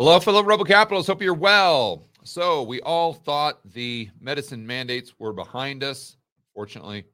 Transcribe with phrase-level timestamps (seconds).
[0.00, 1.08] Hello, fellow Rebel Capitalists.
[1.08, 2.08] Hope you're well.
[2.24, 6.16] So, we all thought the medicine mandates were behind us.
[6.54, 7.04] Fortunately,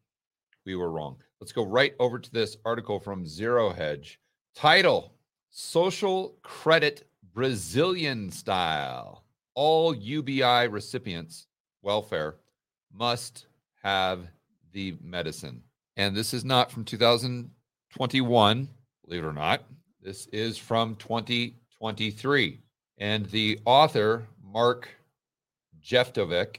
[0.64, 1.16] we were wrong.
[1.40, 4.20] Let's go right over to this article from Zero Hedge.
[4.54, 5.14] Title
[5.50, 9.24] Social Credit Brazilian Style.
[9.56, 11.48] All UBI recipients,
[11.82, 12.36] welfare,
[12.94, 13.48] must
[13.82, 14.28] have
[14.72, 15.60] the medicine.
[15.96, 18.68] And this is not from 2021,
[19.04, 19.64] believe it or not.
[20.00, 22.60] This is from 2023.
[22.98, 24.88] And the author, Mark
[25.82, 26.56] Jeftovic,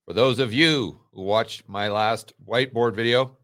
[0.06, 3.36] For those of you who watched my last whiteboard video,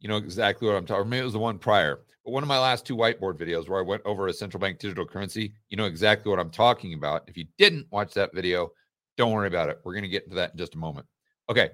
[0.00, 1.02] you know exactly what I'm talking.
[1.02, 1.10] About.
[1.10, 3.78] Maybe it was the one prior, but one of my last two whiteboard videos where
[3.78, 7.22] I went over a central bank digital currency, you know exactly what I'm talking about.
[7.28, 8.72] If you didn't watch that video,
[9.16, 9.80] don't worry about it.
[9.84, 11.06] We're going to get into that in just a moment.
[11.50, 11.70] Okay,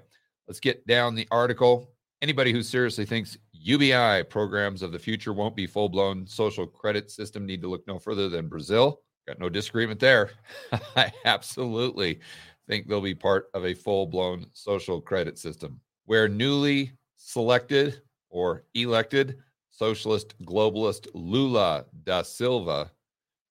[0.47, 1.89] let's get down the article.
[2.21, 7.11] Anybody who seriously thinks UBI programs of the future won't be full blown social credit
[7.11, 9.01] system need to look no further than Brazil.
[9.27, 10.31] Got no disagreement there.
[10.95, 12.19] I absolutely
[12.67, 18.63] think they'll be part of a full blown social credit system where newly selected or
[18.73, 19.37] elected
[19.71, 22.91] socialist globalist Lula da Silva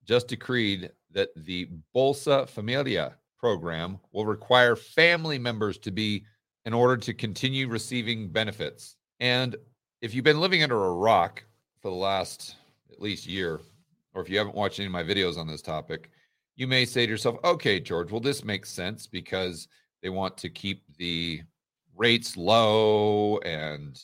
[0.04, 6.24] just decreed that the Bolsa Familia program will require family members to be
[6.64, 8.96] in order to continue receiving benefits.
[9.18, 9.56] And
[10.00, 11.42] if you've been living under a rock
[11.80, 12.54] for the last
[12.90, 13.60] at least year,
[14.14, 16.10] or if you haven't watched any of my videos on this topic,
[16.54, 19.66] you may say to yourself, okay, George, well, this makes sense because
[20.02, 21.42] they want to keep the
[21.96, 23.38] rates low.
[23.38, 23.98] And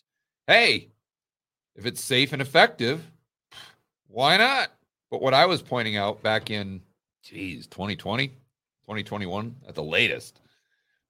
[0.49, 0.91] hey,
[1.77, 3.09] if it's safe and effective,
[4.09, 4.71] why not?
[5.13, 6.81] But what I was pointing out back in,
[7.23, 8.33] geez, 2020,
[8.89, 10.41] 2021 at the latest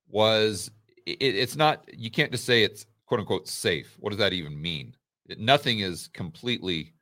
[0.08, 0.70] was
[1.06, 3.96] it, it's not you can't just say it's quote unquote safe.
[4.00, 4.96] What does that even mean?
[5.28, 6.94] It, nothing is completely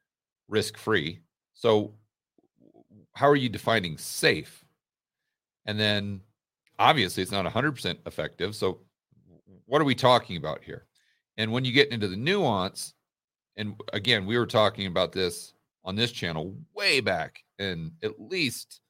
[0.48, 1.20] risk free
[1.56, 1.94] so
[3.14, 4.62] how are you defining safe?
[5.64, 6.20] And then
[6.78, 8.54] obviously it's not 100% effective.
[8.54, 8.80] So
[9.64, 10.84] what are we talking about here?
[11.38, 12.92] And when you get into the nuance
[13.56, 18.80] and again we were talking about this on this channel way back in at least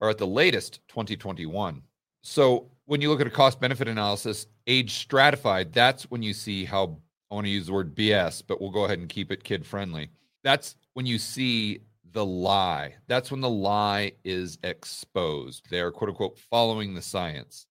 [0.00, 1.82] or at the latest 2021.
[2.22, 6.64] So when you look at a cost benefit analysis, age stratified, that's when you see
[6.64, 6.98] how
[7.30, 9.66] I want to use the word BS, but we'll go ahead and keep it kid
[9.66, 10.10] friendly.
[10.44, 11.80] That's when you see
[12.12, 12.94] the lie.
[13.08, 15.66] That's when the lie is exposed.
[15.70, 17.66] They're quote unquote following the science.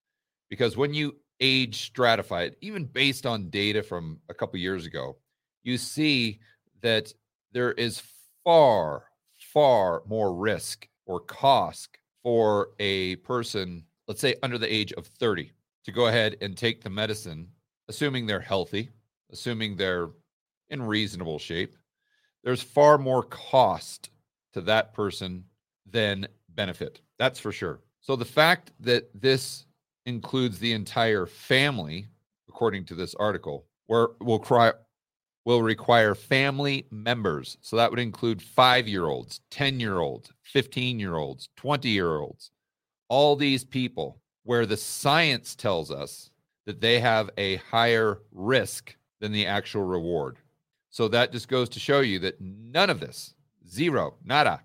[0.49, 5.17] Because when you age stratify it, even based on data from a couple years ago,
[5.63, 6.39] you see
[6.81, 7.13] that
[7.51, 8.03] there is
[8.43, 9.05] far,
[9.37, 15.51] far more risk or cost for a person, let's say under the age of 30,
[15.83, 17.47] to go ahead and take the medicine,
[17.87, 18.89] assuming they're healthy,
[19.31, 20.09] assuming they're
[20.71, 21.75] in reasonable shape,
[22.43, 24.09] there's far more cost
[24.53, 25.43] to that person
[25.85, 26.99] than benefit.
[27.19, 27.81] That's for sure.
[28.01, 29.67] So the fact that this
[30.07, 32.07] includes the entire family,
[32.49, 34.73] according to this article, where we'll cry
[35.45, 37.57] will require family members.
[37.61, 42.17] So that would include five year olds, 10 year olds, 15 year olds, 20 year
[42.17, 42.51] olds,
[43.07, 46.31] all these people where the science tells us
[46.65, 50.37] that they have a higher risk than the actual reward.
[50.89, 53.35] So that just goes to show you that none of this,
[53.67, 54.61] zero, nada,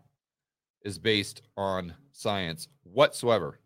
[0.82, 3.58] is based on science whatsoever.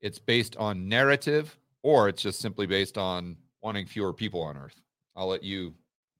[0.00, 4.80] It's based on narrative or it's just simply based on wanting fewer people on earth.
[5.16, 5.74] I'll let you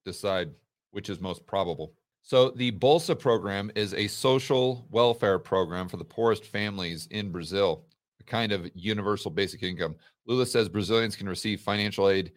[0.07, 0.51] decide
[0.93, 1.93] which is most probable.
[2.23, 7.85] So, the Bolsa program is a social welfare program for the poorest families in Brazil,
[8.19, 9.95] a kind of universal basic income.
[10.27, 12.33] Lula says Brazilians can receive financial aid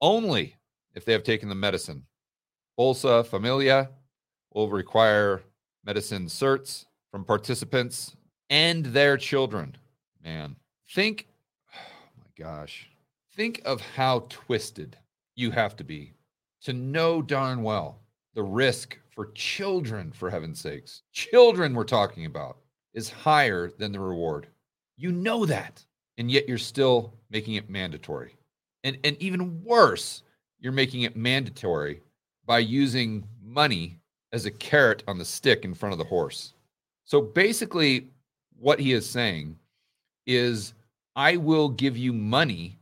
[0.00, 0.54] only
[0.94, 2.04] if they have taken the medicine.
[2.78, 3.90] Bolsa Familia
[4.52, 5.42] will require
[5.84, 8.14] medicine certs from participants
[8.50, 9.76] and their children.
[10.22, 10.56] Man,
[10.90, 11.26] think,
[11.74, 11.78] oh
[12.18, 12.88] my gosh,
[13.34, 14.96] think of how twisted
[15.34, 16.12] you have to be
[16.68, 17.98] to know darn well
[18.34, 22.58] the risk for children, for heaven's sakes, children we're talking about,
[22.92, 24.48] is higher than the reward.
[24.98, 25.82] You know that.
[26.18, 28.36] And yet you're still making it mandatory.
[28.84, 30.22] And, and even worse,
[30.60, 32.02] you're making it mandatory
[32.44, 33.96] by using money
[34.34, 36.52] as a carrot on the stick in front of the horse.
[37.06, 38.08] So basically,
[38.58, 39.56] what he is saying
[40.26, 40.74] is
[41.16, 42.78] I will give you money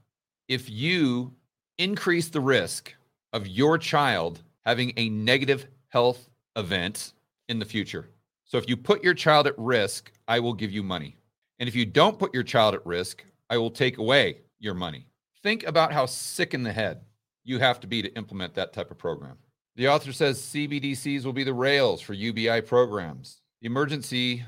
[0.49, 1.33] if you
[1.79, 2.93] increase the risk
[3.37, 7.13] of your child having a negative health event
[7.51, 8.09] in the future.
[8.47, 11.19] So if you put your child at risk, I will give you money.
[11.59, 15.05] And if you don't put your child at risk, I will take away your money.
[15.43, 17.03] Think about how sick in the head
[17.45, 19.37] you have to be to implement that type of program.
[19.77, 23.43] The author says CBDCs will be the rails for UBI programs.
[23.61, 24.45] The emergency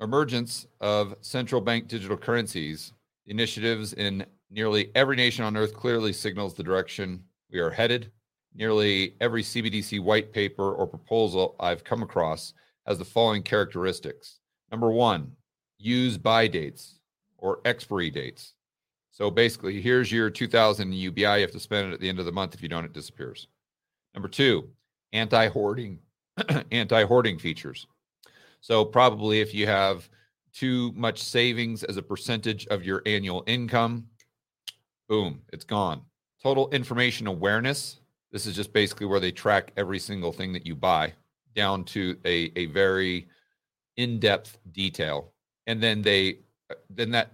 [0.00, 2.94] emergence of central bank digital currencies,
[3.26, 8.10] initiatives in nearly every nation on earth clearly signals the direction we are headed.
[8.54, 12.54] Nearly every CBDC white paper or proposal I've come across
[12.86, 14.40] has the following characteristics.
[14.70, 15.32] Number one,
[15.78, 16.98] use buy dates
[17.38, 18.54] or expiry dates.
[19.12, 21.22] So basically, here's your 2000 UBI.
[21.22, 22.54] You have to spend it at the end of the month.
[22.54, 23.48] If you don't, it disappears.
[24.14, 24.68] Number two,
[25.12, 25.98] anti hoarding,
[26.70, 27.86] anti hoarding features.
[28.60, 30.08] So probably if you have
[30.52, 34.06] too much savings as a percentage of your annual income,
[35.08, 36.02] boom, it's gone.
[36.42, 38.00] Total information awareness.
[38.32, 41.12] This is just basically where they track every single thing that you buy
[41.54, 43.28] down to a, a very
[43.96, 45.32] in-depth detail.
[45.66, 46.38] And then they
[46.88, 47.32] then that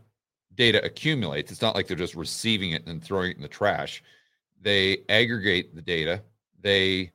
[0.55, 1.53] data accumulates.
[1.53, 4.03] It's not like they're just receiving it and throwing it in the trash.
[4.61, 6.23] They aggregate the data.
[6.61, 7.13] They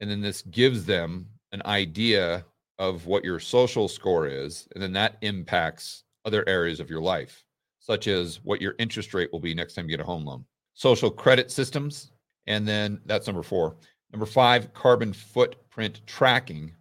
[0.00, 2.44] and then this gives them an idea
[2.78, 7.44] of what your social score is, and then that impacts other areas of your life,
[7.78, 10.44] such as what your interest rate will be next time you get a home loan.
[10.74, 12.10] Social credit systems,
[12.46, 13.76] and then that's number four.
[14.12, 16.72] Number five, carbon footprint tracking,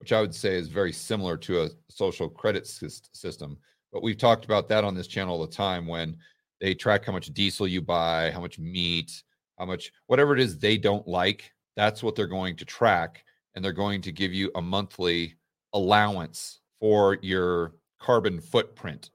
[0.00, 3.58] which I would say is very similar to a social credit system.
[3.92, 6.16] But we've talked about that on this channel all the time when
[6.60, 9.22] they track how much diesel you buy, how much meat,
[9.58, 13.24] how much, whatever it is they don't like, that's what they're going to track
[13.54, 15.34] and they're going to give you a monthly
[15.72, 19.10] allowance for your carbon footprint.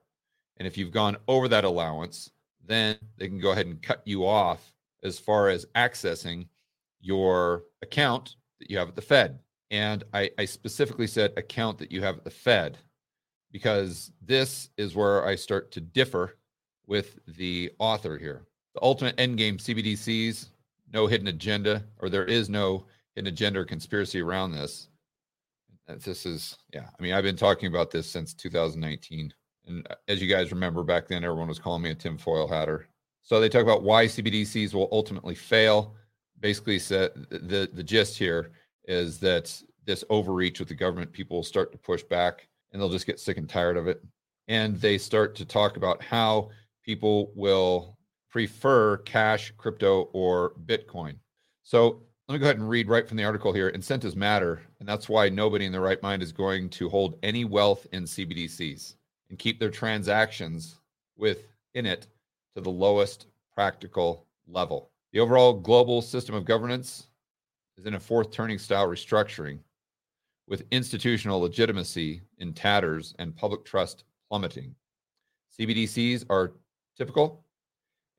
[0.57, 2.31] And if you've gone over that allowance,
[2.67, 4.73] then they can go ahead and cut you off
[5.03, 6.47] as far as accessing
[6.99, 9.39] your account that you have at the Fed.
[9.71, 12.77] And I, I specifically said account that you have at the Fed
[13.51, 16.37] because this is where I start to differ
[16.85, 18.45] with the author here.
[18.73, 20.49] The ultimate endgame CBDCs,
[20.93, 22.85] no hidden agenda, or there is no
[23.15, 24.89] in a gender conspiracy around this.
[25.87, 26.87] This is, yeah.
[26.97, 29.33] I mean, I've been talking about this since 2019.
[29.67, 32.87] And uh, as you guys remember, back then, everyone was calling me a tinfoil hatter.
[33.21, 35.95] So they talk about why CBDCs will ultimately fail.
[36.39, 38.51] Basically, said the the gist here
[38.85, 42.89] is that this overreach with the government, people will start to push back, and they'll
[42.89, 44.03] just get sick and tired of it.
[44.47, 46.49] And they start to talk about how
[46.83, 47.97] people will
[48.29, 51.15] prefer cash, crypto, or Bitcoin.
[51.63, 53.69] So let me go ahead and read right from the article here.
[53.69, 57.45] Incentives matter, and that's why nobody in their right mind is going to hold any
[57.45, 58.95] wealth in CBDCs
[59.29, 60.79] and keep their transactions
[61.17, 62.07] within it
[62.55, 64.89] to the lowest practical level.
[65.13, 67.07] The overall global system of governance
[67.77, 69.59] is in a fourth turning style restructuring
[70.47, 74.73] with institutional legitimacy in tatters and public trust plummeting.
[75.59, 76.53] CBDCs are
[76.97, 77.43] typical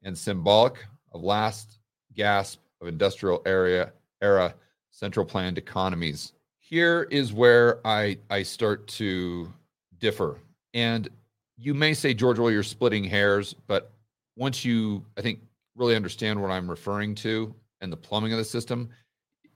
[0.02, 1.78] and symbolic of last
[2.14, 4.54] gasp of industrial area era
[4.90, 6.32] central planned economies.
[6.58, 9.52] Here is where I I start to
[9.98, 10.38] differ.
[10.78, 11.08] And
[11.56, 13.90] you may say, George, well, you're splitting hairs, but
[14.36, 15.40] once you, I think,
[15.74, 18.88] really understand what I'm referring to and the plumbing of the system,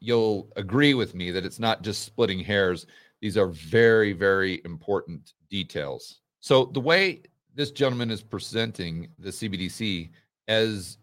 [0.00, 2.87] you'll agree with me that it's not just splitting hairs.
[3.21, 6.19] These are very, very important details.
[6.41, 7.23] So the way
[7.55, 10.11] this gentleman is presenting the CBDC
[10.49, 10.99] as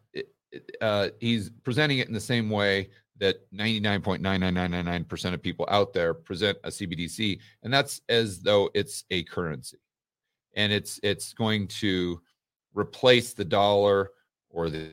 [0.81, 6.57] uh, he's presenting it in the same way that 99.99999% of people out there present
[6.65, 9.77] a CBDC and that's as though it's a currency
[10.59, 12.21] and it's it's going to
[12.75, 14.11] replace the dollar
[14.49, 14.89] or the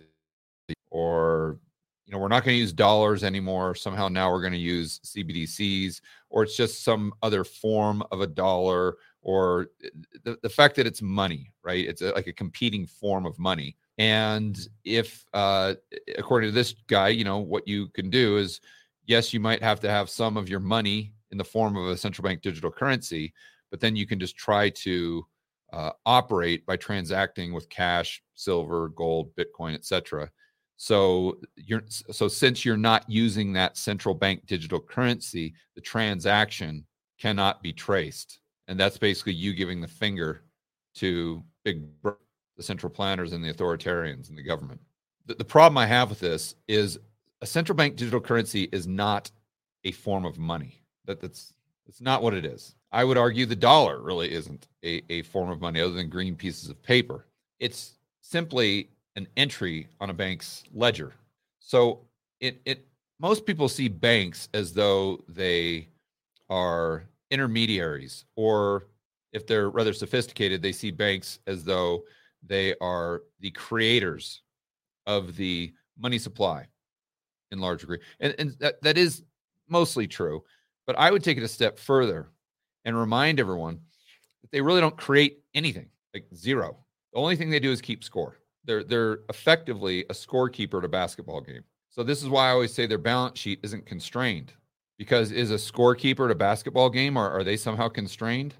[0.90, 1.58] or
[2.06, 3.74] you know we're not going to use dollars anymore.
[3.74, 8.26] Somehow now we're going to use CBDCs or it's just some other form of a
[8.26, 9.68] dollar or
[10.24, 11.84] the, the fact that it's money right?
[11.84, 13.76] It's a, like a competing form of money.
[13.98, 15.74] And if, uh,
[16.16, 18.60] according to this guy, you know, what you can do is,
[19.04, 21.96] yes, you might have to have some of your money in the form of a
[21.96, 23.34] central bank digital currency,
[23.70, 25.26] but then you can just try to
[25.72, 30.30] uh, operate by transacting with cash, silver, gold, Bitcoin, etc.
[30.76, 36.86] So you're so since you're not using that central bank digital currency, the transaction
[37.18, 40.42] cannot be traced, and that's basically you giving the finger
[40.96, 44.80] to big the central planners and the authoritarians and the government.
[45.26, 46.98] the, the problem I have with this is
[47.42, 49.30] a central bank digital currency is not
[49.84, 50.82] a form of money.
[51.06, 51.52] That that's
[51.86, 52.74] that's not what it is.
[52.92, 56.34] I would argue the dollar really isn't a, a form of money other than green
[56.34, 57.26] pieces of paper.
[57.60, 61.14] It's simply an entry on a bank's ledger.
[61.60, 62.00] So
[62.40, 62.86] it it
[63.18, 65.88] most people see banks as though they
[66.48, 68.86] are intermediaries or
[69.32, 72.04] if they're rather sophisticated they see banks as though
[72.42, 74.42] they are the creators
[75.06, 76.66] of the money supply
[77.50, 79.24] in large degree and, and that, that is
[79.68, 80.42] mostly true
[80.86, 82.28] but i would take it a step further
[82.84, 83.80] and remind everyone
[84.42, 86.76] that they really don't create anything like zero
[87.12, 90.88] the only thing they do is keep score they're they're effectively a scorekeeper at a
[90.88, 91.64] basketball game
[91.96, 94.52] so this is why I always say their balance sheet isn't constrained
[94.98, 98.54] because is a scorekeeper at a basketball game or are they somehow constrained?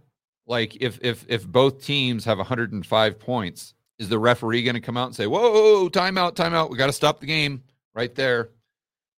[0.46, 4.96] Like if if if both teams have 105 points, is the referee going to come
[4.96, 7.62] out and say, "Whoa, timeout, timeout, we got to stop the game
[7.94, 8.50] right there"?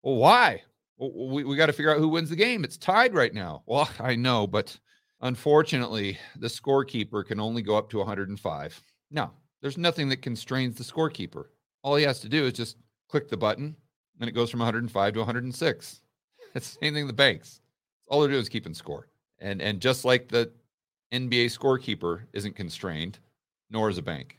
[0.03, 0.63] Well, why?
[0.99, 2.65] We we got to figure out who wins the game.
[2.65, 3.63] It's tied right now.
[3.67, 4.79] Well, I know, but
[5.21, 8.83] unfortunately, the scorekeeper can only go up to 105.
[9.11, 11.47] No, there's nothing that constrains the scorekeeper.
[11.83, 12.77] All he has to do is just
[13.09, 13.77] click the button,
[14.21, 16.01] and it goes from 105 to 106.
[16.55, 17.61] It's the same thing the banks.
[18.09, 19.09] All they're doing is keeping score.
[19.39, 20.51] And and just like the
[21.13, 23.19] NBA scorekeeper isn't constrained,
[23.71, 24.39] nor is a bank.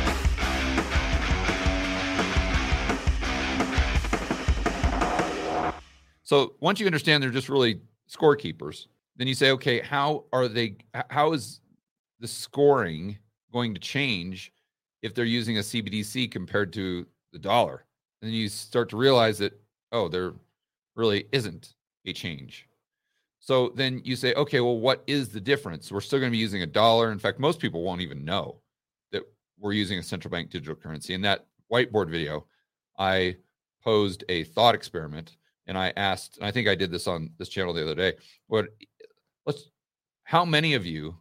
[6.31, 10.77] So once you understand they're just really scorekeepers, then you say, okay, how are they?
[11.09, 11.59] How is
[12.21, 13.17] the scoring
[13.51, 14.53] going to change
[15.01, 17.83] if they're using a CBDC compared to the dollar.
[18.21, 19.59] And then you start to realize that,
[19.91, 20.31] oh, there
[20.95, 22.69] really isn't a change.
[23.41, 25.91] So then you say, okay, well, what is the difference?
[25.91, 27.11] We're still going to be using a dollar.
[27.11, 28.61] In fact, most people won't even know
[29.11, 29.23] that
[29.59, 31.13] we're using a central bank digital currency.
[31.13, 32.45] In that whiteboard video,
[32.97, 33.35] I
[33.83, 35.35] posed a thought experiment
[35.67, 38.13] and I asked, and I think I did this on this channel the other day,
[38.47, 38.67] what
[39.45, 39.69] let's
[40.23, 41.17] how many of you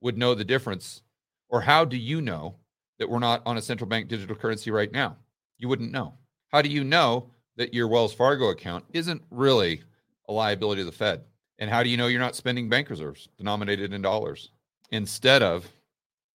[0.00, 1.02] would know the difference
[1.48, 2.56] or how do you know
[2.98, 5.16] that we're not on a central bank digital currency right now?
[5.58, 6.14] You wouldn't know.
[6.48, 9.82] How do you know that your Wells Fargo account isn't really
[10.28, 11.22] a liability of the Fed?
[11.58, 14.50] And how do you know you're not spending bank reserves denominated in dollars
[14.90, 15.68] instead of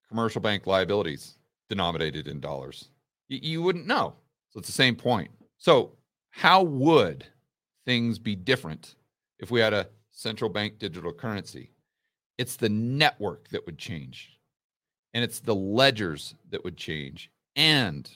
[0.08, 1.38] commercial bank liabilities
[1.70, 2.90] denominated in dollars?
[3.30, 4.14] Y- you wouldn't know.
[4.52, 5.32] So it's the same point.
[5.58, 5.94] So,
[6.36, 7.26] how would
[7.86, 8.96] things be different
[9.40, 11.72] if we had a central bank digital currency?
[12.38, 14.38] It's the network that would change
[15.14, 17.32] and it's the ledgers that would change.
[17.56, 18.10] And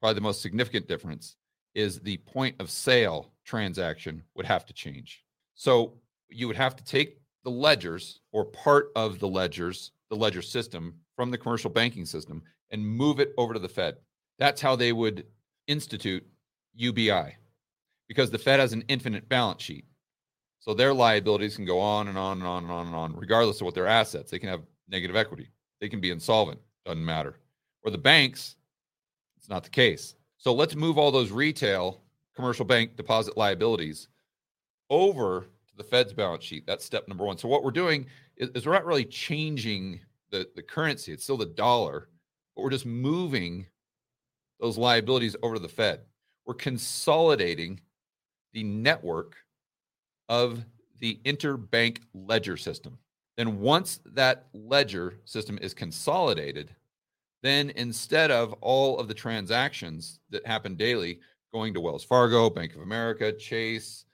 [0.00, 1.36] probably the most significant difference
[1.76, 5.22] is the point of sale transaction would have to change.
[5.54, 5.94] So
[6.30, 10.94] you would have to take the ledgers or part of the ledgers, the ledger system
[11.14, 13.98] from the commercial banking system and move it over to the Fed.
[14.40, 15.26] That's how they would
[15.68, 16.26] institute
[16.74, 17.36] UBI
[18.08, 19.84] because the Fed has an infinite balance sheet.
[20.58, 23.60] So their liabilities can go on and on and on and on and on, regardless
[23.60, 24.30] of what their assets.
[24.30, 25.50] They can have negative equity.
[25.80, 27.36] They can be insolvent, doesn't matter.
[27.82, 28.56] Or the banks,
[29.38, 30.14] it's not the case.
[30.36, 32.02] So let's move all those retail
[32.34, 34.08] commercial bank deposit liabilities
[34.90, 36.66] over to the Fed's balance sheet.
[36.66, 37.38] That's step number one.
[37.38, 40.00] So what we're doing is, is we're not really changing
[40.30, 42.08] the, the currency, it's still the dollar,
[42.54, 43.66] but we're just moving
[44.60, 46.00] those liabilities over to the Fed.
[46.50, 47.78] We're consolidating
[48.54, 49.36] the network
[50.28, 50.64] of
[50.98, 52.98] the interbank ledger system.
[53.36, 56.74] Then once that ledger system is consolidated,
[57.44, 61.20] then instead of all of the transactions that happen daily
[61.52, 64.04] going to Wells Fargo, Bank of America, Chase,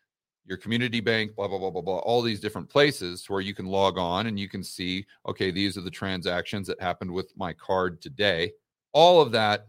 [0.44, 3.64] your community bank, blah, blah, blah, blah, blah, all these different places where you can
[3.64, 7.54] log on and you can see, okay, these are the transactions that happened with my
[7.54, 8.52] card today.
[8.92, 9.68] all of that,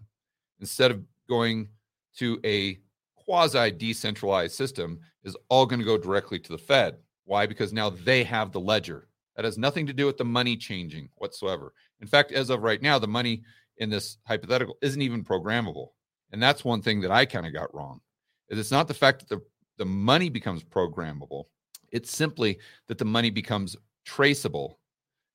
[0.60, 1.70] instead of going
[2.18, 2.80] to a
[3.16, 6.98] quasi decentralized system, is all going to go directly to the Fed.
[7.26, 7.46] Why?
[7.46, 9.08] Because now they have the ledger.
[9.36, 11.74] That has nothing to do with the money changing whatsoever.
[12.02, 13.44] In fact, as of right now, the money
[13.78, 15.90] in this hypothetical isn't even programmable.
[16.32, 18.02] And that's one thing that I kind of got wrong.
[18.50, 19.42] Is it's not the fact that the,
[19.78, 21.46] the money becomes programmable.
[21.92, 24.80] It's simply that the money becomes traceable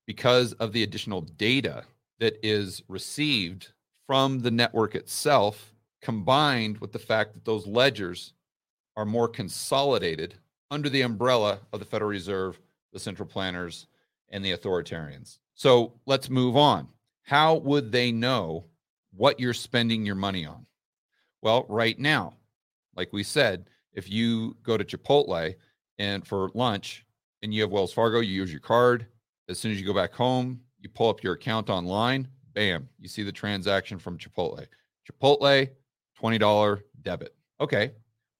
[0.07, 1.85] because of the additional data
[2.19, 3.73] that is received
[4.07, 5.72] from the network itself,
[6.03, 8.35] combined with the fact that those ledgers
[8.97, 10.35] are more consolidated
[10.71, 12.61] under the umbrella of the Federal Reserve,
[12.93, 13.87] the central planners,
[14.31, 15.39] and the authoritarians.
[15.55, 16.89] So let's move on.
[17.23, 18.65] How would they know
[19.15, 20.67] what you're spending your money on?
[21.41, 22.35] Well, right now,
[22.97, 25.55] like we said, if you go to Chipotle
[25.99, 27.05] and for lunch
[27.43, 29.07] and you have Wells Fargo, you use your card.
[29.49, 33.09] As soon as you go back home, you pull up your account online, bam, you
[33.09, 34.67] see the transaction from Chipotle.
[35.11, 35.69] Chipotle,
[36.23, 37.35] $20 debit.
[37.61, 37.93] Okay.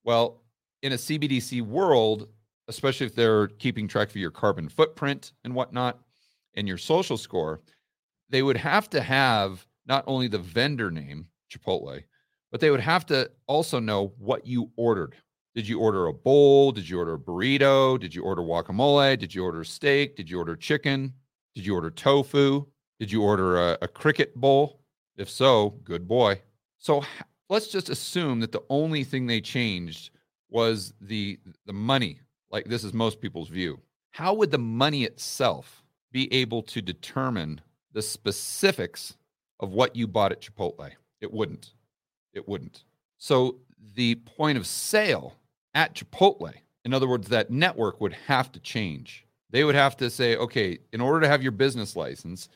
[0.05, 0.43] Well,
[0.83, 2.29] in a CBDC world,
[2.69, 6.01] especially if they're keeping track of your carbon footprint and whatnot
[6.55, 7.61] and your social score,
[8.29, 12.03] they would have to have not only the vendor name, Chipotle,
[12.51, 15.15] but they would have to also know what you ordered.
[15.55, 16.73] Did you order a bowl?
[16.73, 18.01] Did you order a burrito?
[18.01, 19.19] Did you order guacamole?
[19.19, 20.17] Did you order steak?
[20.17, 21.13] Did you order chicken?
[21.55, 22.67] Did you order tofu?
[22.99, 24.81] Did you order a, a cricket bowl?
[25.17, 26.41] If so, good boy.
[26.79, 27.05] So
[27.53, 30.11] let's just assume that the only thing they changed
[30.49, 32.19] was the the money.
[32.51, 33.79] Like this is most people's view.
[34.11, 37.61] How would the money itself be able to determine
[37.93, 39.17] the specifics
[39.61, 40.91] of what you bought at Chipotle?
[41.21, 41.75] It wouldn't.
[42.33, 42.85] It wouldn't.
[43.19, 43.59] So
[43.95, 45.35] the point of sale
[45.75, 46.55] at Chipotle.
[46.85, 49.25] In other words, that network would have to change.
[49.51, 52.49] They would have to say, okay, in order to have your business license,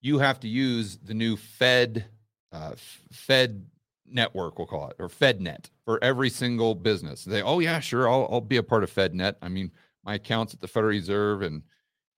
[0.00, 2.06] you have to use the new Fed
[2.52, 2.74] uh,
[3.10, 3.66] Fed
[4.06, 7.24] network, we'll call it, or FedNet for every single business.
[7.24, 9.36] They, oh yeah, sure, I'll I'll be a part of FedNet.
[9.42, 9.70] I mean,
[10.04, 11.62] my accounts at the Federal Reserve, and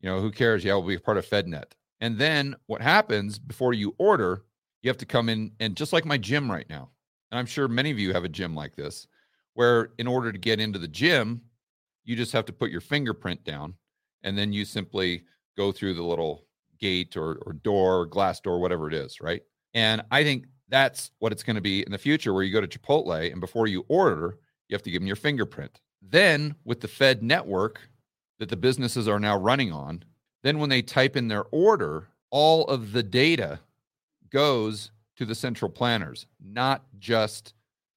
[0.00, 0.64] you know, who cares?
[0.64, 1.72] Yeah, we will be a part of FedNet.
[2.00, 4.44] And then what happens before you order,
[4.82, 6.90] you have to come in and just like my gym right now,
[7.30, 9.06] and I'm sure many of you have a gym like this
[9.56, 11.40] where in order to get into the gym,
[12.04, 13.72] you just have to put your fingerprint down
[14.22, 15.24] and then you simply
[15.56, 16.46] go through the little
[16.78, 19.40] gate or, or door, or glass door, whatever it is, right?
[19.72, 22.60] And I think that's what it's going to be in the future where you go
[22.60, 25.80] to Chipotle and before you order, you have to give them your fingerprint.
[26.02, 27.88] Then with the Fed network
[28.38, 30.02] that the businesses are now running on,
[30.42, 33.60] then when they type in their order, all of the data
[34.30, 37.54] goes to the central planners, not just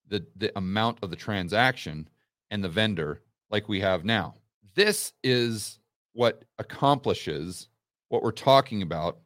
[0.07, 2.07] the, the amount of the transaction
[2.49, 4.35] and the vendor like we have now.
[4.75, 5.79] This is
[6.13, 7.67] what accomplishes
[8.09, 9.19] what we're talking about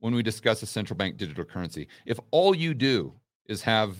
[0.00, 1.88] when we discuss a central bank digital currency.
[2.04, 3.14] If all you do
[3.46, 3.96] is have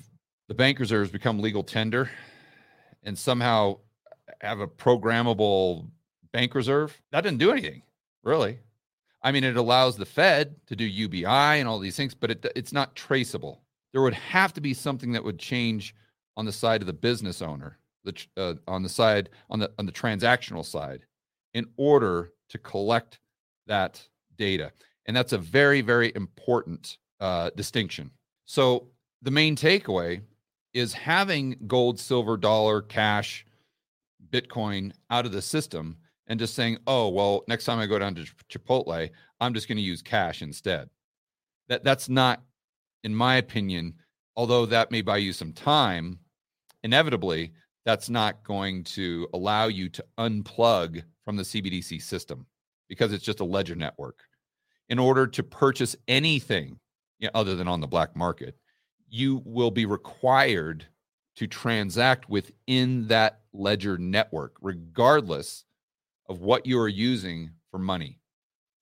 [0.48, 2.10] the bank reserves become legal tender
[3.02, 3.78] and somehow
[4.40, 5.88] have a programmable
[6.32, 7.82] bank reserve, that doesn't do anything,
[8.22, 8.58] really.
[9.22, 12.46] I mean, it allows the Fed to do UBI and all these things, but it,
[12.54, 13.62] it's not traceable.
[13.92, 15.94] There would have to be something that would change
[16.36, 19.86] on the side of the business owner, the uh, on the side on the on
[19.86, 21.06] the transactional side,
[21.54, 23.18] in order to collect
[23.66, 24.06] that
[24.36, 24.70] data,
[25.06, 28.10] and that's a very very important uh, distinction.
[28.44, 28.88] So
[29.22, 30.20] the main takeaway
[30.74, 33.46] is having gold, silver, dollar, cash,
[34.30, 38.14] Bitcoin out of the system and just saying, oh well, next time I go down
[38.16, 40.90] to Chipotle, I'm just going to use cash instead.
[41.68, 42.42] That that's not,
[43.04, 43.94] in my opinion,
[44.36, 46.18] although that may buy you some time
[46.82, 47.52] inevitably
[47.86, 52.44] that's not going to allow you to unplug from the CBDC system
[52.88, 54.18] because it's just a ledger network.
[54.88, 56.78] In order to purchase anything
[57.18, 58.56] you know, other than on the black market,
[59.08, 60.86] you will be required
[61.36, 65.64] to transact within that ledger network, regardless
[66.28, 68.20] of what you are using for money.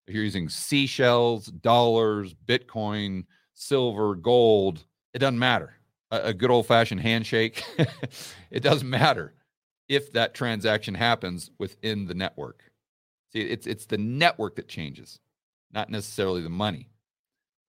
[0.07, 5.79] If you're using seashells, dollars, Bitcoin, silver, gold, it doesn't matter
[6.23, 7.65] a, good old fashioned handshake,
[8.51, 9.35] it doesn't matter
[9.89, 12.63] if that transaction happens within the network.
[13.33, 15.19] See, it's it's the network that changes,
[15.75, 16.89] not necessarily the money.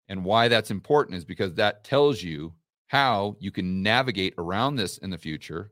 [0.07, 2.53] And why that's important is because that tells you
[2.87, 5.71] how you can navigate around this in the future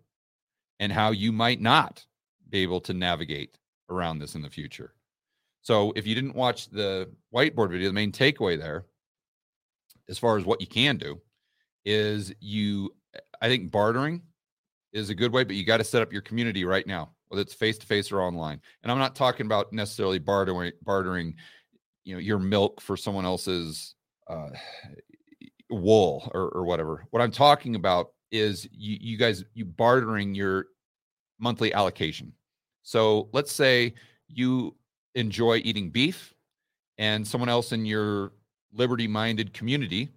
[0.80, 2.06] and how you might not
[2.50, 3.58] be able to navigate
[3.90, 4.94] around this in the future.
[5.62, 8.86] So if you didn't watch the whiteboard video, the main takeaway there,
[10.10, 11.22] as far as what you can do,
[11.86, 12.94] is you
[13.42, 14.22] I think bartering
[14.92, 17.42] is a good way, but you got to set up your community right now, whether
[17.42, 18.60] it's face to face or online.
[18.82, 21.36] And I'm not talking about necessarily bartering bartering,
[22.04, 23.96] you know, your milk for someone else's
[24.28, 24.50] uh,
[25.70, 27.06] wool or, or whatever.
[27.12, 30.68] What I'm talking about is you, you guys you bartering your
[31.40, 32.34] monthly allocation.
[32.84, 33.94] So let's say
[34.28, 34.76] you
[35.16, 36.34] enjoy eating beef,
[36.98, 38.34] and someone else in your
[38.74, 40.10] liberty minded community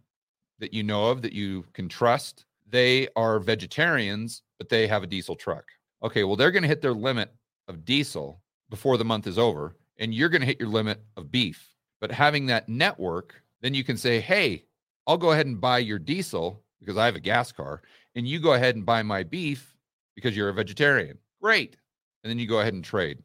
[0.58, 5.06] that you know of that you can trust, they are vegetarians, but they have a
[5.06, 5.64] diesel truck.
[6.02, 7.32] Okay, well, they're going to hit their limit
[7.68, 11.30] of diesel before the month is over, and you're going to hit your limit of
[11.30, 11.75] beef.
[12.00, 14.64] But having that network, then you can say, hey,
[15.06, 17.82] I'll go ahead and buy your diesel because I have a gas car,
[18.14, 19.76] and you go ahead and buy my beef
[20.14, 21.18] because you're a vegetarian.
[21.40, 21.76] Great.
[22.22, 23.22] And then you go ahead and trade.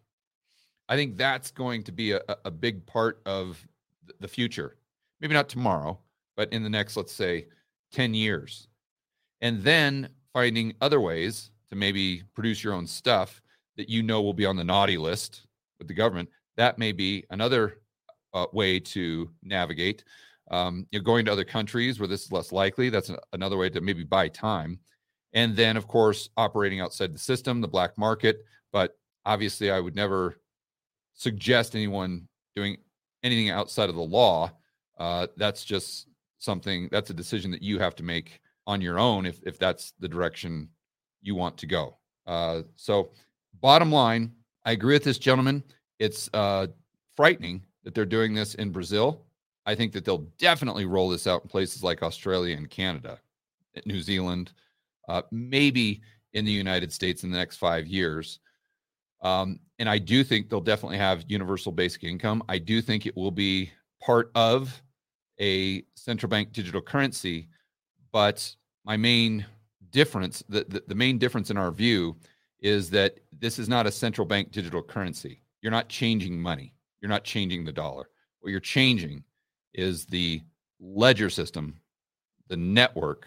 [0.90, 3.66] I think that's going to be a, a big part of
[4.20, 4.78] the future.
[5.20, 6.00] Maybe not tomorrow,
[6.36, 7.48] but in the next, let's say,
[7.94, 8.68] 10 years.
[9.42, 13.42] And then finding other ways to maybe produce your own stuff
[13.78, 15.48] that you know will be on the naughty list
[15.80, 16.30] with the government.
[16.58, 17.78] That may be another
[18.34, 20.04] uh, way to navigate.
[20.50, 22.90] Um, you're going to other countries where this is less likely.
[22.90, 24.80] That's a, another way to maybe buy time.
[25.34, 28.46] And then, of course, operating outside the system, the black market.
[28.74, 30.42] But obviously, I would never
[31.14, 32.78] suggest anyone doing
[33.24, 34.52] anything outside of the law.
[34.98, 36.08] Uh, that's just
[36.40, 39.94] something, that's a decision that you have to make on your own if, if that's
[40.00, 40.68] the direction
[41.22, 41.98] you want to go.
[42.28, 43.12] Uh, so,
[43.62, 44.34] bottom line,
[44.66, 45.64] I agree with this gentleman.
[46.00, 46.68] It's uh,
[47.16, 49.26] frightening that they're doing this in Brazil.
[49.66, 53.20] I think that they'll definitely roll this out in places like Australia and Canada,
[53.86, 54.54] New Zealand,
[55.08, 56.02] uh, maybe
[56.34, 58.40] in the United States in the next five years.
[59.22, 62.44] Um, and I do think they'll definitely have universal basic income.
[62.50, 64.82] I do think it will be part of
[65.40, 67.48] a central bank digital currency.
[68.12, 69.46] But my main
[69.92, 72.16] difference, the, the, the main difference in our view
[72.60, 75.44] is that this is not a central bank digital currency.
[75.62, 76.74] You're not changing money.
[77.02, 78.10] You're not changing the dollar.
[78.40, 79.24] What you're changing
[79.74, 80.42] is the
[80.80, 81.80] ledger system,
[82.48, 83.26] the network,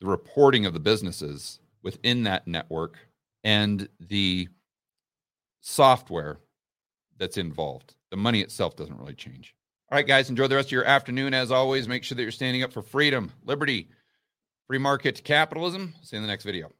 [0.00, 2.96] the reporting of the businesses within that network,
[3.44, 4.48] and the
[5.60, 6.38] software
[7.18, 7.94] that's involved.
[8.10, 9.54] The money itself doesn't really change.
[9.90, 11.32] All right, guys, enjoy the rest of your afternoon.
[11.32, 13.88] As always, make sure that you're standing up for freedom, liberty,
[14.66, 15.94] free market capitalism.
[16.02, 16.75] See you in the next video.